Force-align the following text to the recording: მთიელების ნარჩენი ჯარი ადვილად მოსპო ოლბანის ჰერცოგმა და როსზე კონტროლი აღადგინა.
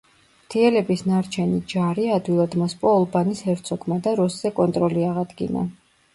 მთიელების 0.43 1.03
ნარჩენი 1.11 1.59
ჯარი 1.73 2.05
ადვილად 2.15 2.57
მოსპო 2.63 2.95
ოლბანის 3.01 3.45
ჰერცოგმა 3.51 4.01
და 4.09 4.17
როსზე 4.23 4.55
კონტროლი 4.63 5.07
აღადგინა. 5.13 5.69